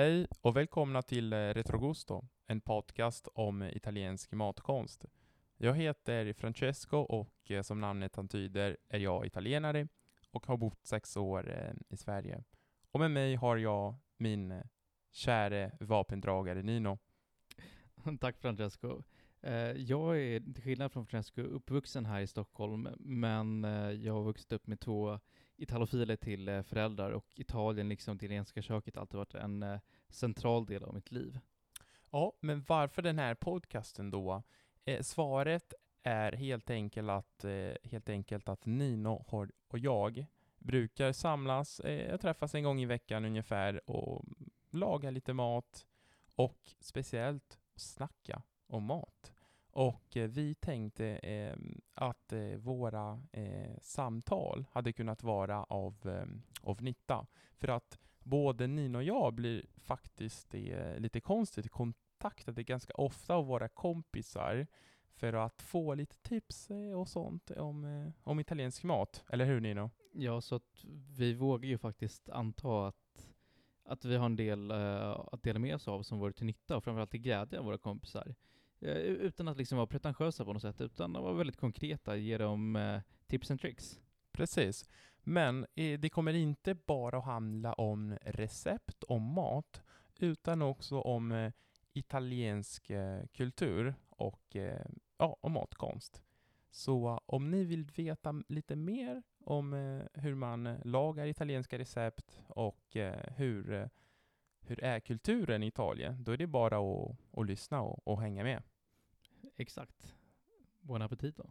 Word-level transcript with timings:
Hej 0.00 0.26
och 0.40 0.56
välkomna 0.56 1.02
till 1.02 1.32
eh, 1.32 1.36
Retrogusto, 1.36 2.24
en 2.46 2.60
podcast 2.60 3.28
om 3.34 3.62
eh, 3.62 3.76
italiensk 3.76 4.32
matkonst. 4.32 5.04
Jag 5.56 5.74
heter 5.74 6.32
Francesco 6.32 6.96
och 6.96 7.50
eh, 7.50 7.62
som 7.62 7.80
namnet 7.80 8.18
antyder 8.18 8.76
är 8.88 8.98
jag 8.98 9.26
italienare 9.26 9.88
och 10.30 10.46
har 10.46 10.56
bott 10.56 10.86
sex 10.86 11.16
år 11.16 11.74
i 11.88 11.96
Sverige. 11.96 12.44
Och 12.90 13.00
med 13.00 13.10
mig 13.10 13.34
har 13.34 13.56
jag 13.56 13.94
min 14.16 14.62
käre 15.12 15.72
vapendragare 15.80 16.62
Nino. 16.62 16.98
Tack 18.20 18.38
Francesco. 18.38 19.02
Eh, 19.42 19.72
jag 19.72 20.20
är 20.20 20.40
till 20.40 20.62
skillnad 20.62 20.92
från 20.92 21.06
Francesco 21.06 21.42
uppvuxen 21.42 22.06
här 22.06 22.20
i 22.20 22.26
Stockholm, 22.26 22.88
men 22.98 23.64
eh, 23.64 23.90
jag 23.90 24.14
har 24.14 24.22
vuxit 24.22 24.52
upp 24.52 24.66
med 24.66 24.80
två 24.80 25.20
italofiler 25.56 26.16
till 26.16 26.48
eh, 26.48 26.62
föräldrar 26.62 27.10
och 27.10 27.26
Italien, 27.36 27.88
liksom 27.88 28.18
det 28.18 28.24
italienska 28.24 28.62
köket, 28.62 28.94
har 28.94 29.00
alltid 29.00 29.18
varit 29.18 29.34
en 29.34 29.80
central 30.08 30.66
del 30.66 30.84
av 30.84 30.94
mitt 30.94 31.12
liv. 31.12 31.38
Ja, 32.10 32.32
men 32.40 32.64
varför 32.68 33.02
den 33.02 33.18
här 33.18 33.34
podcasten 33.34 34.10
då? 34.10 34.42
Eh, 34.84 35.02
svaret 35.02 35.74
är 36.02 36.32
helt 36.32 36.70
enkelt 36.70 37.10
att, 37.10 37.44
eh, 37.44 37.72
helt 37.82 38.08
enkelt 38.08 38.48
att 38.48 38.66
Nino 38.66 39.24
och 39.68 39.78
jag 39.78 40.26
brukar 40.58 41.12
samlas, 41.12 41.80
eh, 41.80 42.16
träffas 42.16 42.54
en 42.54 42.64
gång 42.64 42.80
i 42.80 42.86
veckan 42.86 43.24
ungefär 43.24 43.90
och 43.90 44.24
laga 44.70 45.10
lite 45.10 45.32
mat 45.32 45.86
och 46.34 46.74
speciellt 46.80 47.58
snacka 47.76 48.42
om 48.70 48.84
mat. 48.84 49.32
Och 49.72 50.16
eh, 50.16 50.28
vi 50.28 50.54
tänkte 50.54 51.06
eh, 51.06 51.56
att 51.94 52.32
eh, 52.32 52.56
våra 52.56 53.22
eh, 53.32 53.78
samtal 53.80 54.66
hade 54.72 54.92
kunnat 54.92 55.22
vara 55.22 55.64
av, 55.64 55.94
ehm, 56.06 56.42
av 56.62 56.82
nytta. 56.82 57.26
För 57.56 57.68
att 57.68 57.98
både 58.22 58.66
Nina 58.66 58.98
och 58.98 59.04
jag 59.04 59.34
blir 59.34 59.66
faktiskt 59.76 60.54
eh, 60.54 60.98
lite 60.98 61.20
konstigt 61.20 61.70
kontaktade 61.70 62.62
ganska 62.62 62.92
ofta 62.94 63.34
av 63.34 63.46
våra 63.46 63.68
kompisar 63.68 64.66
för 65.14 65.32
att 65.32 65.62
få 65.62 65.94
lite 65.94 66.16
tips 66.16 66.70
eh, 66.70 66.92
och 66.92 67.08
sånt 67.08 67.50
om, 67.50 67.84
eh, 67.84 68.12
om 68.22 68.40
italiensk 68.40 68.82
mat. 68.82 69.24
Eller 69.30 69.44
hur 69.44 69.60
Nino? 69.60 69.90
Ja, 70.12 70.40
så 70.40 70.54
att 70.54 70.84
vi 71.16 71.34
vågar 71.34 71.68
ju 71.68 71.78
faktiskt 71.78 72.28
anta 72.28 72.86
att, 72.86 73.28
att 73.84 74.04
vi 74.04 74.16
har 74.16 74.26
en 74.26 74.36
del 74.36 74.70
eh, 74.70 75.10
att 75.10 75.42
dela 75.42 75.58
med 75.58 75.74
oss 75.74 75.88
av 75.88 76.02
som 76.02 76.18
vore 76.18 76.32
till 76.32 76.46
nytta 76.46 76.76
och 76.76 76.84
framförallt 76.84 77.10
till 77.10 77.20
glädje 77.20 77.58
av 77.58 77.64
våra 77.64 77.78
kompisar. 77.78 78.34
Eh, 78.80 78.96
utan 78.96 79.48
att 79.48 79.58
liksom 79.58 79.76
vara 79.78 79.86
pretentiösa 79.86 80.44
på 80.44 80.52
något 80.52 80.62
sätt, 80.62 80.80
utan 80.80 81.16
att 81.16 81.22
vara 81.22 81.34
väldigt 81.34 81.56
konkreta, 81.56 82.16
ge 82.16 82.38
dem 82.38 82.76
eh, 82.76 83.00
tips 83.26 83.50
and 83.50 83.60
tricks. 83.60 84.00
Precis. 84.32 84.84
Men 85.22 85.66
det 85.74 86.12
kommer 86.12 86.32
inte 86.32 86.74
bara 86.74 87.18
att 87.18 87.24
handla 87.24 87.72
om 87.72 88.16
recept, 88.22 89.04
om 89.04 89.22
mat, 89.22 89.82
utan 90.18 90.62
också 90.62 91.00
om 91.00 91.32
eh, 91.32 91.52
italiensk 91.92 92.90
kultur 93.32 93.94
och 94.08 94.56
ja, 95.18 95.36
och 95.40 95.50
matkonst. 95.50 96.22
Så 96.70 97.20
om 97.26 97.50
ni 97.50 97.64
vill 97.64 97.84
veta 97.84 98.42
lite 98.48 98.76
mer 98.76 99.22
om 99.44 99.72
hur 100.14 100.34
man 100.34 100.78
lagar 100.84 101.26
italienska 101.26 101.78
recept 101.78 102.42
och 102.48 102.96
hur, 103.36 103.90
hur 104.70 104.84
är 104.84 105.00
kulturen 105.00 105.62
i 105.62 105.66
Italien, 105.66 106.24
då 106.24 106.32
är 106.32 106.36
det 106.36 106.46
bara 106.46 106.78
att, 106.78 107.16
att 107.36 107.46
lyssna 107.46 107.80
och, 107.80 108.08
och 108.08 108.20
hänga 108.20 108.44
med. 108.44 108.62
Exakt. 109.56 110.14
Buon 110.80 111.02
appetito. 111.02 111.50